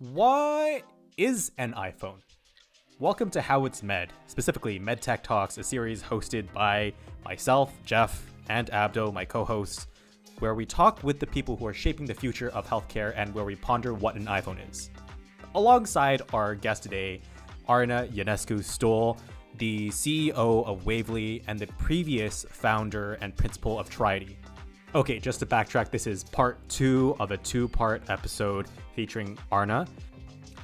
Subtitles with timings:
[0.00, 0.82] What
[1.16, 2.18] is an iPhone?
[2.98, 6.92] Welcome to How It's Med, specifically MedTech Talks, a series hosted by
[7.24, 9.86] myself, Jeff, and Abdo, my co host,
[10.40, 13.44] where we talk with the people who are shaping the future of healthcare and where
[13.44, 14.90] we ponder what an iPhone is.
[15.54, 17.20] Alongside our guest today,
[17.68, 19.16] Arna Ionescu Stoll,
[19.58, 24.34] the CEO of Wavely and the previous founder and principal of Triety.
[24.94, 29.88] Okay, just to backtrack, this is part two of a two part episode featuring Arna.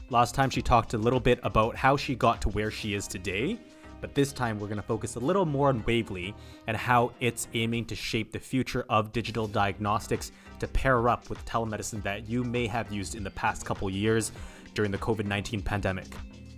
[0.09, 3.09] Last time she talked a little bit about how she got to where she is
[3.09, 3.59] today,
[4.01, 6.33] but this time we're going to focus a little more on Wavely
[6.69, 11.45] and how it's aiming to shape the future of digital diagnostics to pair up with
[11.45, 14.31] telemedicine that you may have used in the past couple years
[14.75, 16.07] during the COVID 19 pandemic.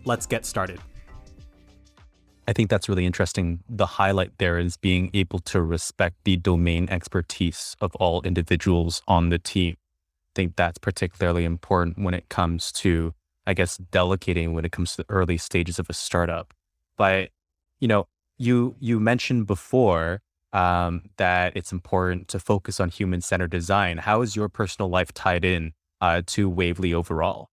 [0.05, 0.78] Let's get started.
[2.46, 3.60] I think that's really interesting.
[3.69, 9.28] The highlight there is being able to respect the domain expertise of all individuals on
[9.28, 9.77] the team.
[9.78, 13.14] I think that's particularly important when it comes to,
[13.47, 16.52] I guess, delegating when it comes to the early stages of a startup.
[16.97, 17.30] But,
[17.80, 18.08] you know,
[18.39, 20.20] you you mentioned before
[20.52, 23.98] um, that it's important to focus on human centered design.
[23.98, 27.50] How is your personal life tied in uh, to Wavely overall?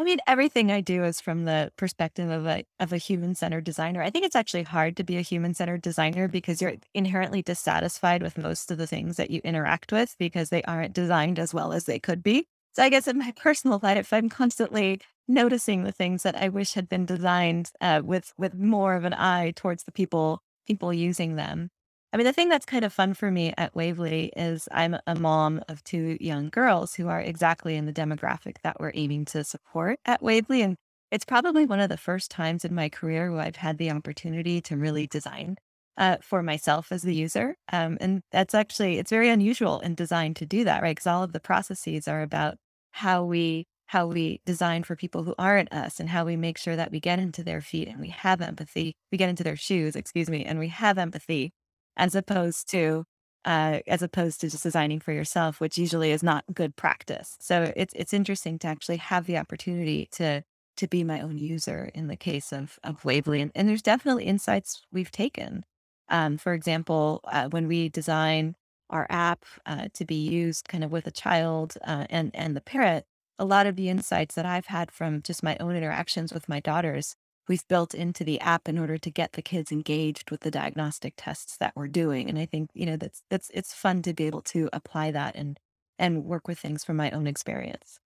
[0.00, 3.64] I mean, everything I do is from the perspective of a of a human centered
[3.64, 4.02] designer.
[4.02, 8.22] I think it's actually hard to be a human centered designer because you're inherently dissatisfied
[8.22, 11.74] with most of the things that you interact with because they aren't designed as well
[11.74, 12.46] as they could be.
[12.72, 16.72] So I guess in my personal life, I'm constantly noticing the things that I wish
[16.72, 21.36] had been designed uh, with with more of an eye towards the people people using
[21.36, 21.68] them.
[22.12, 25.14] I mean, the thing that's kind of fun for me at Wavely is I'm a
[25.14, 29.44] mom of two young girls who are exactly in the demographic that we're aiming to
[29.44, 30.62] support at Wavely.
[30.62, 30.76] And
[31.12, 34.60] it's probably one of the first times in my career where I've had the opportunity
[34.62, 35.56] to really design
[35.98, 37.54] uh, for myself as the user.
[37.72, 40.96] Um, and that's actually, it's very unusual in design to do that, right?
[40.96, 42.56] Because all of the processes are about
[42.92, 46.76] how we how we design for people who aren't us and how we make sure
[46.76, 48.94] that we get into their feet and we have empathy.
[49.10, 51.50] We get into their shoes, excuse me, and we have empathy
[51.96, 53.04] as opposed to
[53.44, 57.36] uh, as opposed to just designing for yourself, which usually is not good practice.
[57.40, 60.42] So it's it's interesting to actually have the opportunity to
[60.76, 64.24] to be my own user in the case of of Wavely, and, and there's definitely
[64.24, 65.64] insights we've taken.
[66.08, 68.56] Um, for example, uh, when we design
[68.90, 72.60] our app uh, to be used kind of with a child uh, and and the
[72.60, 73.06] parent,
[73.38, 76.60] a lot of the insights that I've had from just my own interactions with my
[76.60, 77.16] daughters
[77.48, 81.14] we've built into the app in order to get the kids engaged with the diagnostic
[81.16, 82.28] tests that we're doing.
[82.28, 85.36] And I think, you know, that's that's it's fun to be able to apply that
[85.36, 85.58] and
[85.98, 88.00] and work with things from my own experience.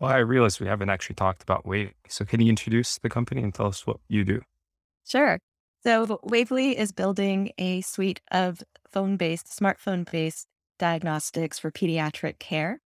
[0.00, 1.92] Well, I realize we haven't actually talked about Wave.
[2.08, 4.42] So can you introduce the company and tell us what you do?
[5.06, 5.38] Sure.
[5.84, 10.48] So Wavely is building a suite of phone-based, smartphone-based
[10.78, 12.80] diagnostics for pediatric care.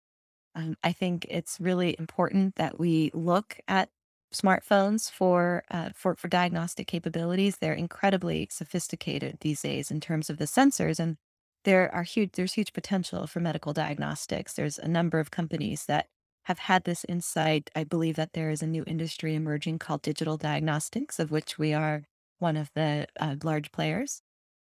[0.56, 3.90] Um, I think it's really important that we look at
[4.36, 7.58] smartphones for uh, for for diagnostic capabilities.
[7.58, 11.18] They're incredibly sophisticated these days in terms of the sensors, and
[11.66, 12.32] there are huge.
[12.34, 14.54] There's huge potential for medical diagnostics.
[14.54, 16.08] There's a number of companies that
[16.46, 17.70] have had this insight.
[17.76, 21.74] I believe that there is a new industry emerging called digital diagnostics, of which we
[21.74, 22.04] are
[22.40, 24.22] one of the uh, large players.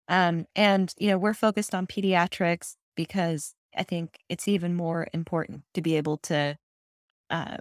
[0.10, 5.64] Um, and you know, we're focused on pediatrics because I think it's even more important
[5.76, 6.58] to be able to
[7.30, 7.58] uh,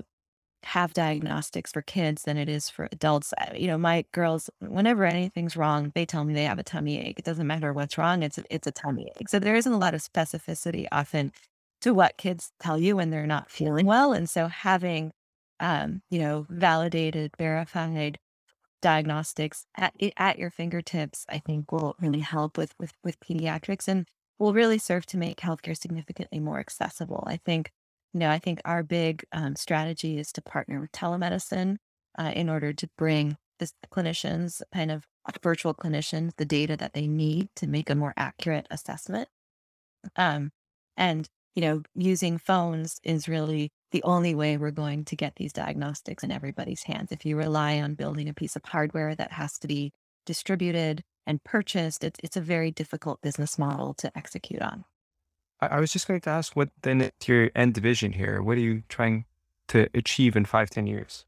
[0.65, 3.33] have diagnostics for kids than it is for adults.
[3.55, 7.19] You know, my girls, whenever anything's wrong, they tell me they have a tummy ache.
[7.19, 9.29] It doesn't matter what's wrong; it's a, it's a tummy ache.
[9.29, 11.33] So there isn't a lot of specificity often
[11.83, 15.13] to what kids tell you when they're not feeling well, and so having,
[15.61, 18.19] um, you know, validated, verified
[18.83, 24.09] diagnostics at at your fingertips, I think will really help with with with pediatrics and
[24.39, 27.25] will really serve to make healthcare significantly more accessible.
[27.27, 27.73] I think
[28.19, 31.77] you know, I think our big um, strategy is to partner with telemedicine
[32.19, 35.07] uh, in order to bring the clinicians, kind of
[35.41, 39.29] virtual clinicians, the data that they need to make a more accurate assessment.
[40.17, 40.51] Um,
[40.97, 45.53] and, you know, using phones is really the only way we're going to get these
[45.53, 47.13] diagnostics in everybody's hands.
[47.13, 49.93] If you rely on building a piece of hardware that has to be
[50.27, 54.85] distributed and purchased, it's, it's a very difficult business model to execute on.
[55.61, 58.43] I, I was just going to ask what then your end vision here.
[58.43, 59.25] What are you trying
[59.69, 61.25] to achieve in five, ten years?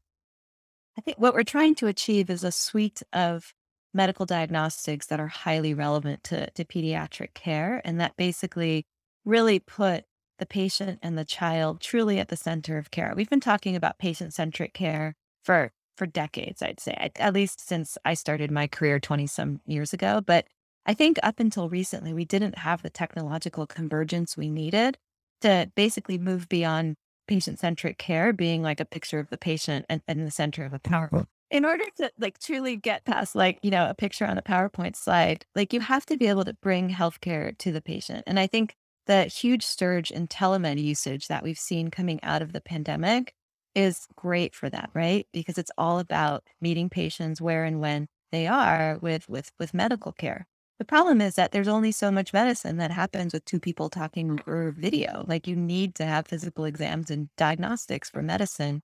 [0.97, 3.53] I think what we're trying to achieve is a suite of
[3.93, 8.85] medical diagnostics that are highly relevant to, to pediatric care and that basically
[9.25, 10.05] really put
[10.39, 13.13] the patient and the child truly at the center of care.
[13.15, 17.97] We've been talking about patient centric care for for decades, I'd say, at least since
[18.03, 20.21] I started my career 20 some years ago.
[20.25, 20.47] But
[20.85, 24.97] I think up until recently, we didn't have the technological convergence we needed
[25.41, 26.95] to basically move beyond
[27.27, 30.65] patient centric care being like a picture of the patient and, and in the center
[30.65, 31.27] of a PowerPoint.
[31.49, 34.95] In order to like truly get past like, you know, a picture on a PowerPoint
[34.95, 38.23] slide, like you have to be able to bring healthcare to the patient.
[38.25, 38.75] And I think
[39.05, 43.33] the huge surge in telemed usage that we've seen coming out of the pandemic
[43.75, 45.27] is great for that, right?
[45.31, 50.11] Because it's all about meeting patients where and when they are with with with medical
[50.11, 50.47] care.
[50.81, 54.31] The problem is that there's only so much medicine that happens with two people talking
[54.31, 55.23] over video.
[55.27, 58.81] Like you need to have physical exams and diagnostics for medicine.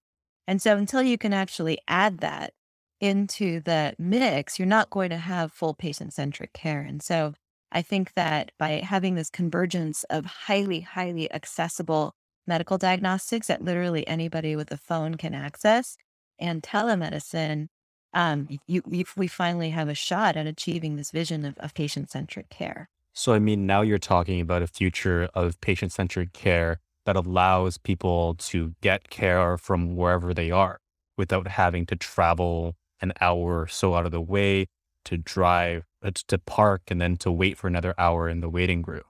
[0.48, 2.54] And so until you can actually add that
[3.02, 6.82] into the mix, you're not going to have full patient centric care.
[6.82, 7.34] And so
[7.72, 12.14] I think that by having this convergence of highly, highly accessible
[12.46, 15.98] medical diagnostics that literally anybody with a phone can access
[16.38, 17.70] and telemedicine,
[18.18, 22.10] um, you, you, we finally have a shot at achieving this vision of, of patient
[22.10, 22.90] centric care.
[23.14, 27.78] So, I mean, now you're talking about a future of patient centric care that allows
[27.78, 30.80] people to get care from wherever they are
[31.16, 34.66] without having to travel an hour or so out of the way
[35.06, 38.82] to drive, uh, to park, and then to wait for another hour in the waiting
[38.82, 39.04] room.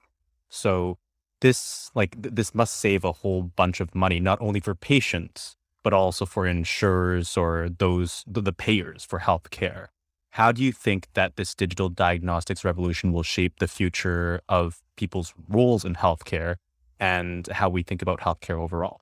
[0.50, 0.98] So,
[1.40, 5.56] this like th- this must save a whole bunch of money not only for patients
[5.82, 9.86] but also for insurers or those the, payers for healthcare.
[10.30, 15.32] How do you think that this digital diagnostics revolution will shape the future of people's
[15.48, 16.56] roles in healthcare
[17.00, 19.00] and how we think about healthcare overall?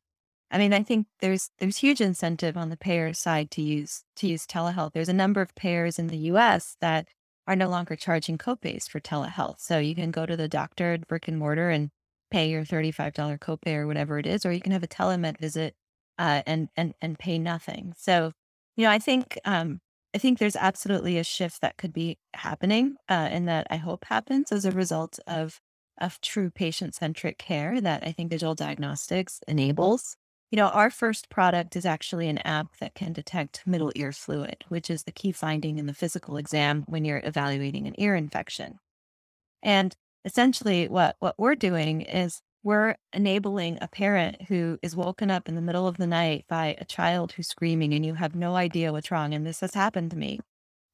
[0.50, 4.28] I mean, I think there's there's huge incentive on the payer side to use to
[4.28, 4.92] use telehealth.
[4.92, 7.08] There's a number of payers in the US that
[7.46, 9.60] are no longer charging copays for telehealth.
[9.60, 11.90] So you can go to the doctor at brick and mortar and
[12.30, 15.74] pay your $35 copay or whatever it is, or you can have a telemed visit
[16.18, 17.92] uh, and and and pay nothing.
[17.96, 18.32] So,
[18.76, 19.80] you know, I think um,
[20.14, 24.04] I think there's absolutely a shift that could be happening, uh, and that I hope
[24.06, 25.60] happens as a result of
[26.00, 30.16] of true patient centric care that I think digital diagnostics enables.
[30.50, 34.64] You know, our first product is actually an app that can detect middle ear fluid,
[34.68, 38.78] which is the key finding in the physical exam when you're evaluating an ear infection.
[39.62, 45.48] And essentially what what we're doing is we're enabling a parent who is woken up
[45.48, 48.56] in the middle of the night by a child who's screaming and you have no
[48.56, 50.40] idea what's wrong and this has happened to me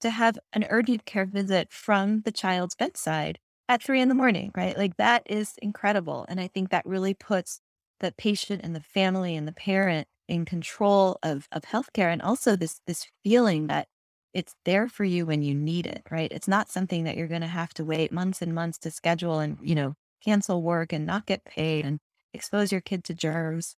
[0.02, 3.38] to have an urgent care visit from the child's bedside
[3.70, 7.14] at three in the morning right like that is incredible and i think that really
[7.14, 7.60] puts
[8.00, 12.54] the patient and the family and the parent in control of of healthcare and also
[12.56, 13.88] this this feeling that
[14.34, 16.32] it's there for you when you need it, right?
[16.32, 19.40] It's not something that you're going to have to wait months and months to schedule
[19.40, 21.98] and, you know, cancel work and not get paid and
[22.32, 23.76] expose your kid to germs.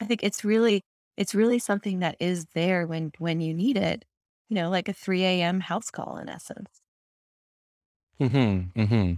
[0.00, 0.82] I think it's really,
[1.16, 4.04] it's really something that is there when, when you need it,
[4.48, 5.60] you know, like a 3 a.m.
[5.60, 6.80] house call in essence.
[8.20, 8.58] Hmm.
[8.76, 9.12] Hmm.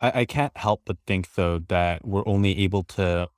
[0.00, 3.28] I, I can't help but think though that we're only able to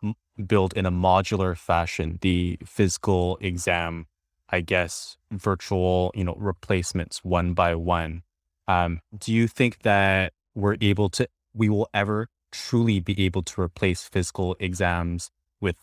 [0.46, 4.06] build in a modular fashion the physical exam
[4.52, 8.22] I guess, virtual, you know, replacements one by one.
[8.68, 13.60] Um, do you think that we're able to, we will ever truly be able to
[13.60, 15.76] replace physical exams with,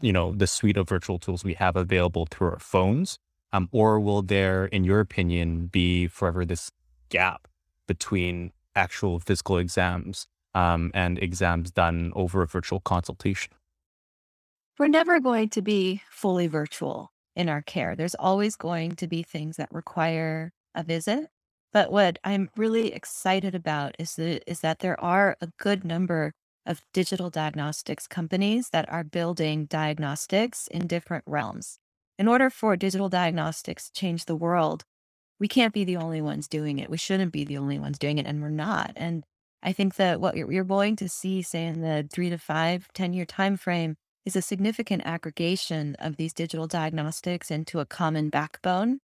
[0.00, 3.18] you know, the suite of virtual tools we have available through our phones?
[3.52, 6.70] Um, or will there, in your opinion, be forever this
[7.08, 7.46] gap
[7.86, 13.52] between actual physical exams um, and exams done over a virtual consultation?
[14.78, 17.96] We're never going to be fully virtual in our care.
[17.96, 21.28] There's always going to be things that require a visit.
[21.76, 26.32] But what I'm really excited about is that, is that there are a good number
[26.64, 31.78] of digital diagnostics companies that are building diagnostics in different realms.
[32.18, 34.84] In order for digital diagnostics to change the world,
[35.38, 36.88] we can't be the only ones doing it.
[36.88, 38.92] We shouldn't be the only ones doing it, and we're not.
[38.96, 39.24] And
[39.62, 43.12] I think that what you're, going to see, say in the three to five, 10
[43.12, 49.00] year time frame, is a significant aggregation of these digital diagnostics into a common backbone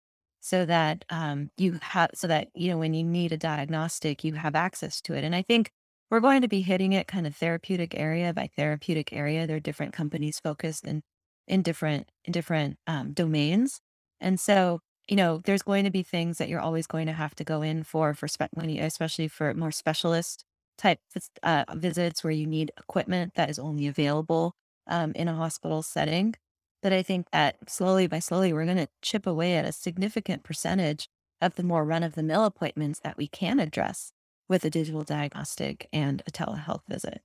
[0.48, 4.34] so that um, you have so that you know when you need a diagnostic you
[4.34, 5.24] have access to it.
[5.24, 5.70] And i think
[6.10, 9.46] we're going to be hitting it kind of therapeutic area by therapeutic area.
[9.46, 11.02] There are different companies focused in
[11.46, 13.80] in different in different um, domains.
[14.20, 17.34] And so you know there's going to be things that you're always going to have
[17.36, 20.44] to go in for for spe- you, especially for more specialist
[20.78, 21.00] type
[21.42, 24.54] uh, visits where you need equipment that is only available
[24.86, 26.34] um, in a hospital setting.
[26.82, 30.44] But I think that slowly by slowly, we're going to chip away at a significant
[30.44, 31.08] percentage
[31.40, 34.12] of the more run of the mill appointments that we can address
[34.49, 37.23] with a digital diagnostic and a telehealth visit.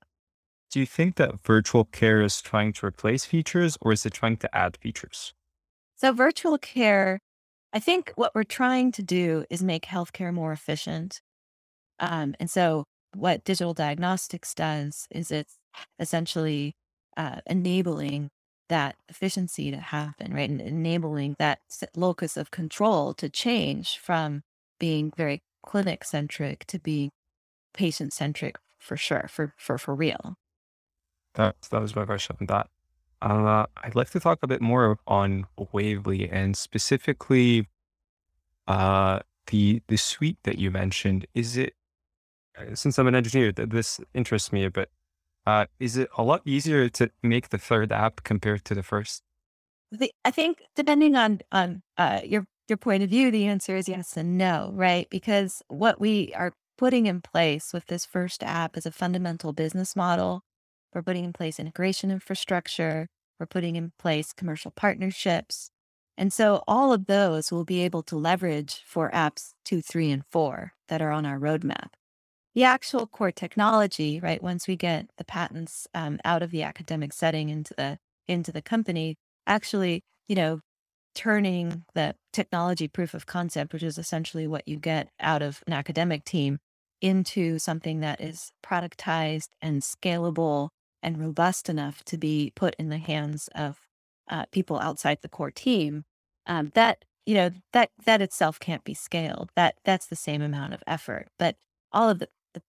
[0.71, 4.37] Do you think that virtual care is trying to replace features or is it trying
[4.37, 5.33] to add features?
[5.95, 7.19] So, virtual care,
[7.71, 11.21] I think what we're trying to do is make healthcare more efficient.
[11.99, 15.57] Um, and so, what digital diagnostics does is it's
[15.99, 16.73] essentially
[17.15, 18.29] uh, enabling
[18.69, 20.49] that efficiency to happen, right?
[20.49, 21.59] And enabling that
[21.95, 24.43] locus of control to change from
[24.79, 27.09] being very clinic centric to being
[27.73, 30.35] patient centric for sure, for for for real.
[31.35, 32.69] That that was my question on that.
[33.21, 37.69] Uh, I'd like to talk a bit more on Wavely and specifically
[38.67, 41.25] uh, the the suite that you mentioned.
[41.33, 41.73] Is it
[42.57, 44.89] uh, since I'm an engineer, this interests me a bit.
[45.45, 49.23] Uh, is it a lot easier to make the third app compared to the first?
[49.91, 53.89] The, I think depending on on uh, your your point of view, the answer is
[53.89, 55.07] yes and no, right?
[55.09, 59.95] Because what we are putting in place with this first app is a fundamental business
[59.95, 60.41] model.
[60.93, 63.07] We're putting in place integration infrastructure.
[63.39, 65.69] We're putting in place commercial partnerships.
[66.17, 70.23] And so all of those we'll be able to leverage for apps two, three, and
[70.31, 71.89] four that are on our roadmap
[72.55, 74.41] the actual core technology, right?
[74.41, 78.61] Once we get the patents um, out of the academic setting into the into the
[78.61, 79.15] company,
[79.47, 80.59] actually, you know,
[81.15, 85.73] turning the technology proof of concept, which is essentially what you get out of an
[85.73, 86.59] academic team,
[87.01, 90.69] into something that is productized and scalable
[91.01, 93.77] and robust enough to be put in the hands of
[94.29, 96.03] uh, people outside the core team.
[96.47, 99.49] Um, that you know that that itself can't be scaled.
[99.55, 101.55] That that's the same amount of effort, but
[101.91, 102.29] all of the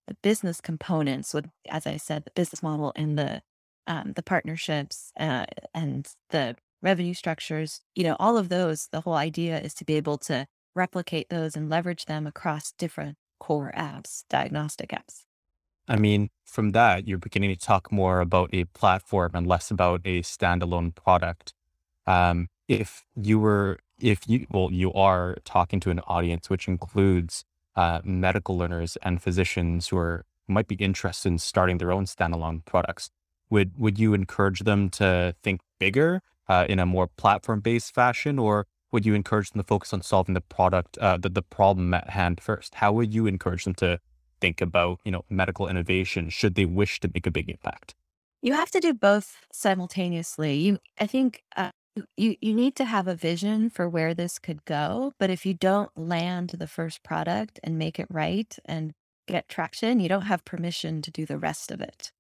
[0.08, 3.42] the business components with, as I said, the business model and the
[3.88, 9.14] um, the partnerships uh, and the revenue structures, you know, all of those, the whole
[9.14, 10.46] idea is to be able to
[10.76, 15.24] replicate those and leverage them across different core apps, diagnostic apps.
[15.88, 20.02] I mean, from that, you're beginning to talk more about a platform and less about
[20.04, 21.54] a standalone product.
[22.06, 27.46] Um, if you were, if you, well, you are talking to an audience which includes
[27.78, 32.66] uh, medical learners and physicians who are might be interested in starting their own standalone
[32.66, 33.10] products.
[33.50, 38.40] Would would you encourage them to think bigger uh, in a more platform based fashion,
[38.40, 41.94] or would you encourage them to focus on solving the product, uh, the the problem
[41.94, 42.76] at hand first?
[42.76, 44.00] How would you encourage them to
[44.42, 47.96] think about you know medical innovation should they wish to make a big impact?
[48.42, 50.56] You have to do both simultaneously.
[50.56, 51.72] You, I think, uh,
[52.16, 55.54] you you need to have a vision for where this could go but if you
[55.54, 58.94] don't land the first product and make it right and
[59.28, 62.12] get traction you don't have permission to do the rest of it.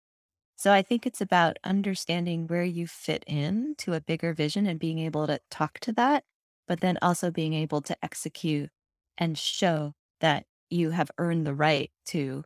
[0.55, 4.79] So i think it's about understanding where you fit in to a bigger vision and
[4.79, 6.23] being able to talk to that
[6.67, 8.69] but then also being able to execute
[9.17, 12.43] and show that you have earned the right to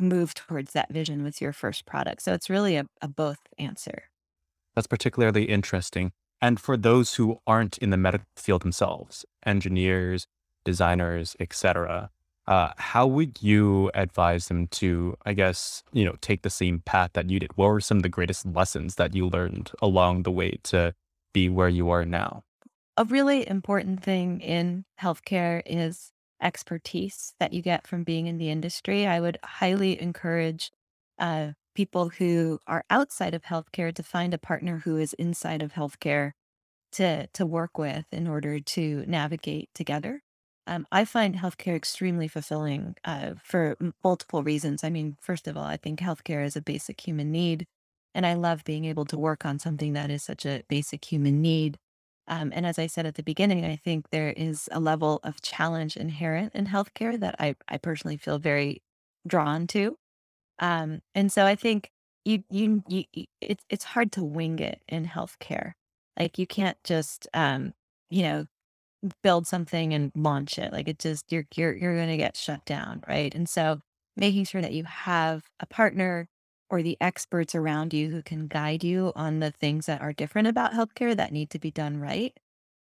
[0.00, 2.22] move towards that vision with your first product.
[2.22, 4.04] So it's really a, a both answer.
[4.74, 10.26] That's particularly interesting and for those who aren't in the medical field themselves, engineers,
[10.64, 12.10] designers, etc.,
[12.46, 17.10] uh, how would you advise them to, I guess, you know, take the same path
[17.14, 17.56] that you did?
[17.56, 20.94] What were some of the greatest lessons that you learned along the way to
[21.32, 22.44] be where you are now?
[22.96, 28.50] A really important thing in healthcare is expertise that you get from being in the
[28.50, 29.06] industry.
[29.06, 30.70] I would highly encourage
[31.18, 35.72] uh, people who are outside of healthcare to find a partner who is inside of
[35.74, 36.32] healthcare
[36.92, 40.22] to to work with in order to navigate together.
[40.66, 44.82] Um, I find healthcare extremely fulfilling uh, for multiple reasons.
[44.84, 47.66] I mean, first of all, I think healthcare is a basic human need,
[48.14, 51.42] and I love being able to work on something that is such a basic human
[51.42, 51.78] need.
[52.26, 55.42] Um, and as I said at the beginning, I think there is a level of
[55.42, 58.82] challenge inherent in healthcare that I, I personally feel very
[59.26, 59.96] drawn to.
[60.58, 61.90] Um, and so I think
[62.24, 63.04] you, you, you,
[63.40, 65.72] it's, it's hard to wing it in healthcare.
[66.18, 67.74] Like you can't just, um,
[68.10, 68.46] you know,
[69.22, 70.72] build something and launch it.
[70.72, 73.02] Like it just, you're, you're, you're going to get shut down.
[73.06, 73.34] Right.
[73.34, 73.80] And so
[74.16, 76.28] making sure that you have a partner
[76.70, 80.48] or the experts around you who can guide you on the things that are different
[80.48, 82.32] about healthcare that need to be done right,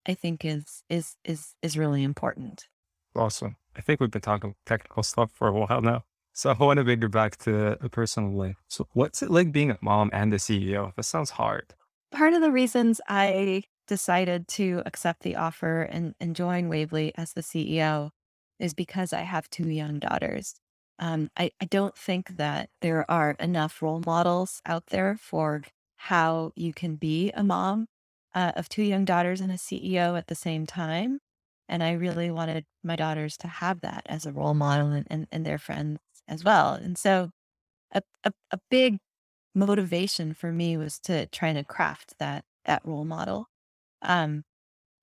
[0.05, 2.67] I think is, is, is, is really important.
[3.15, 3.55] Awesome.
[3.75, 6.03] I think we've been talking technical stuff for a while now.
[6.39, 8.55] So I want to bring it back to a personal life.
[8.69, 10.95] So what's it like being a mom and a CEO?
[10.95, 11.73] That sounds hard.
[12.13, 17.33] Part of the reasons I decided to accept the offer and, and join Wavely as
[17.33, 18.11] the CEO
[18.57, 20.55] is because I have two young daughters.
[20.97, 25.63] Um, I, I don't think that there are enough role models out there for
[25.97, 27.87] how you can be a mom
[28.33, 31.19] uh, of two young daughters and a CEO at the same time.
[31.67, 35.27] And I really wanted my daughters to have that as a role model and, and,
[35.33, 35.99] and their friends
[36.29, 36.73] as well.
[36.73, 37.31] And so
[37.93, 38.99] a, a, a big
[39.55, 43.47] motivation for me was to try to craft that that role model.
[44.03, 44.43] Um,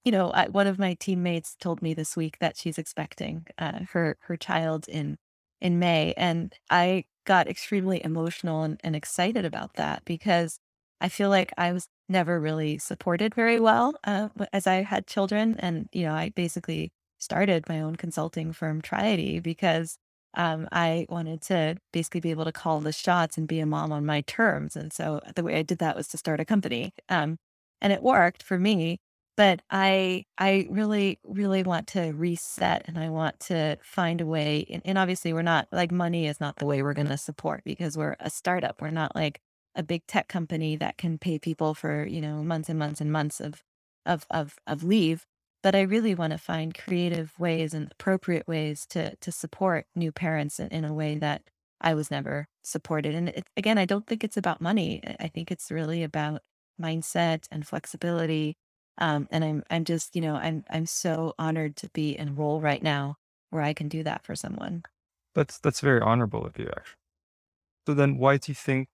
[0.04, 3.80] you know, I, one of my teammates told me this week that she's expecting uh,
[3.92, 5.18] her her child in
[5.60, 10.58] in May, and I got extremely emotional and, and excited about that because
[11.00, 15.56] I feel like I was never really supported very well uh, as I had children.
[15.58, 19.98] And, you know, I basically started my own consulting firm, Triety, because
[20.36, 23.92] um, I wanted to basically be able to call the shots and be a mom
[23.92, 24.76] on my terms.
[24.76, 26.92] And so the way I did that was to start a company.
[27.08, 27.38] Um,
[27.80, 28.98] and it worked for me.
[29.36, 34.66] But I I really, really want to reset and I want to find a way.
[34.70, 37.62] And, and obviously, we're not like money is not the way we're going to support
[37.64, 38.80] because we're a startup.
[38.80, 39.40] We're not like
[39.74, 43.12] a big tech company that can pay people for you know months and months and
[43.12, 43.62] months of
[44.06, 45.26] of of, of leave
[45.62, 50.12] but I really want to find creative ways and appropriate ways to to support new
[50.12, 51.42] parents in, in a way that
[51.80, 53.14] I was never supported.
[53.14, 55.02] And it, again, I don't think it's about money.
[55.20, 56.42] I think it's really about
[56.80, 58.56] mindset and flexibility.
[58.98, 62.32] Um, and I'm I'm just you know I'm I'm so honored to be in a
[62.32, 63.16] role right now
[63.50, 64.84] where I can do that for someone.
[65.34, 66.96] That's that's very honorable of you, actually.
[67.86, 68.88] So then, why do you think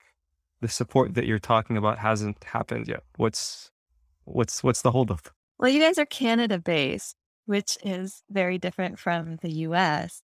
[0.61, 3.05] the support that you're talking about hasn't happened yet?
[3.17, 3.71] What's
[4.25, 5.29] what's what's the holdup?
[5.63, 7.17] Well, you guys are Canada based,
[7.47, 10.23] which is very different from the US.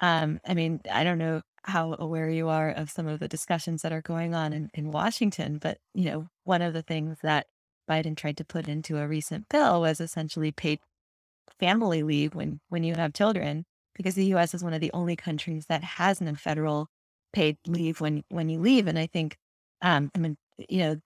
[0.00, 3.82] Um, I mean, I don't know how aware you are of some of the discussions
[3.82, 7.48] that are going on in, in Washington, but you know, one of the things that
[7.90, 10.80] Biden tried to put into a recent bill was essentially paid
[11.60, 13.66] family leave when when you have children,
[13.96, 16.88] because the US is one of the only countries that has no federal
[17.32, 18.86] paid leave when when you leave.
[18.88, 19.38] And I think
[19.82, 20.36] um, I mean,
[20.68, 20.96] you know,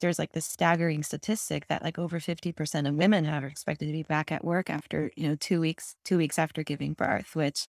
[0.00, 4.02] there's like this staggering statistic that like over 50% of women are expected to be
[4.02, 7.66] back at work after, you know, two weeks, two weeks after giving birth, which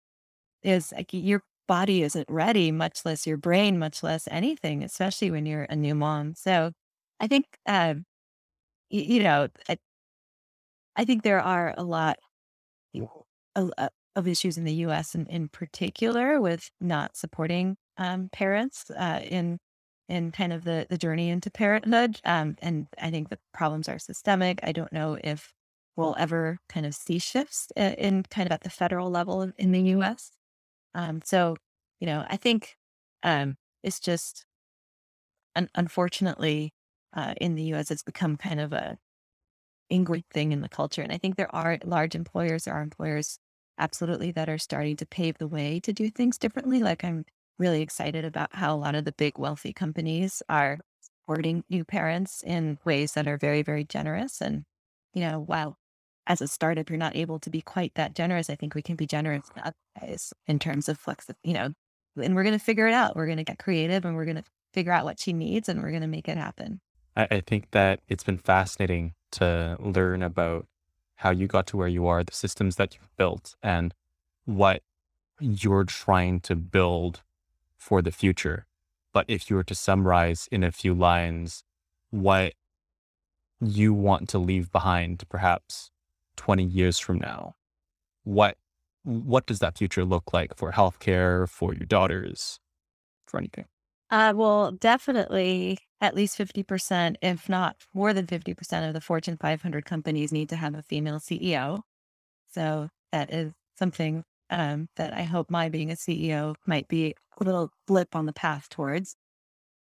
[0.64, 5.46] is like your body isn't ready, much less your brain, much less anything, especially when
[5.46, 6.36] you're a new mom.
[6.36, 6.72] So
[7.20, 7.96] I think, uh,
[8.90, 9.78] you, you know, I,
[10.96, 12.18] I think there are a lot
[14.16, 19.60] of issues in the US in, in particular with not supporting um, parents uh, in
[20.10, 22.20] in kind of the the journey into parenthood.
[22.26, 24.60] Um, and I think the problems are systemic.
[24.64, 25.54] I don't know if
[25.96, 29.72] we'll ever kind of see shifts in, in kind of at the federal level in
[29.72, 30.32] the U.S.
[30.96, 31.56] Um, so,
[32.00, 32.76] you know, I think
[33.24, 34.46] um, it's just
[35.56, 36.74] un- unfortunately
[37.14, 37.92] uh, in the U.S.
[37.92, 38.98] it's become kind of a
[39.90, 43.40] ingrained thing in the culture, and I think there are large employers, there are employers
[43.78, 46.80] absolutely that are starting to pave the way to do things differently.
[46.82, 47.26] Like I'm
[47.60, 52.42] really excited about how a lot of the big wealthy companies are supporting new parents
[52.46, 54.42] in ways that are very, very generous.
[54.42, 54.64] And,
[55.14, 55.78] you know, while
[56.26, 58.96] as a startup, you're not able to be quite that generous, I think we can
[58.96, 61.74] be generous in other ways in terms of flexibility, you know,
[62.22, 63.16] and we're going to figure it out.
[63.16, 64.44] We're going to get creative and we're going to
[64.74, 66.82] figure out what she needs and we're going to make it happen.
[67.16, 70.68] I, I think that it's been fascinating to learn about
[71.16, 73.94] how you got to where you are, the systems that you've built, and
[74.46, 74.84] what
[75.40, 77.22] you're trying to build
[77.80, 78.68] for the future.
[79.14, 81.64] But if you were to summarize in a few lines
[82.12, 82.54] what
[83.60, 85.90] you want to leave behind perhaps
[86.38, 87.56] 20 years from now,
[88.24, 88.58] what
[89.04, 92.60] what does that future look like for healthcare, for your daughters,
[93.26, 93.66] for anything?
[94.12, 99.86] Uh, well, definitely at least 50%, if not more than 50% of the Fortune 500
[99.86, 101.82] companies need to have a female CEO.
[102.52, 107.44] So that is something um, that I hope my being a CEO might be a
[107.44, 109.16] little blip on the path towards.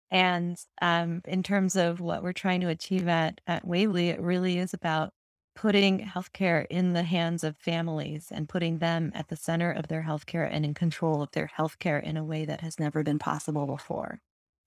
[0.10, 4.58] And um, in terms of what we're trying to achieve at, at Wavely, it really
[4.58, 5.12] is about
[5.56, 10.04] putting healthcare in the hands of families and putting them at the center of their
[10.04, 13.66] healthcare and in control of their healthcare in a way that has never been possible
[13.66, 14.20] before.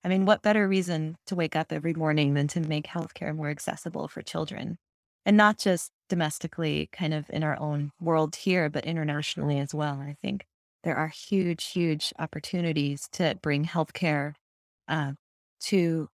[0.02, 3.50] I mean, what better reason to wake up every morning than to make healthcare more
[3.50, 4.78] accessible for children?
[5.26, 10.00] And not just domestically, kind of in our own world here, but internationally as well.
[10.00, 10.46] I think
[10.82, 14.34] there are huge, huge opportunities to bring healthcare
[14.88, 15.12] uh,
[15.64, 16.08] to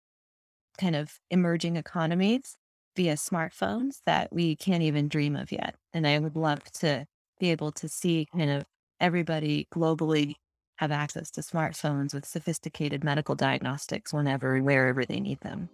[0.78, 2.58] kind of emerging economies
[2.96, 5.76] via smartphones that we can't even dream of yet.
[5.94, 7.06] And I would love to
[7.40, 8.66] be able to see kind of
[9.00, 10.36] everybody globally
[10.78, 15.70] have access to smartphones with sophisticated medical diagnostics whenever and wherever they need them.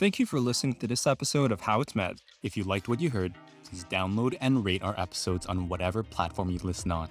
[0.00, 2.22] Thank you for listening to this episode of How It's Med.
[2.42, 3.34] If you liked what you heard,
[3.64, 7.10] please download and rate our episodes on whatever platform you listen on.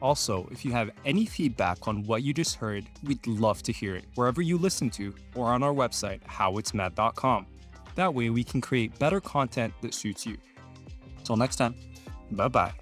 [0.00, 3.96] Also, if you have any feedback on what you just heard, we'd love to hear
[3.96, 7.44] it wherever you listen to or on our website, howitsmed.com.
[7.96, 10.36] That way, we can create better content that suits you.
[11.18, 11.74] Until next time,
[12.30, 12.72] bye bye.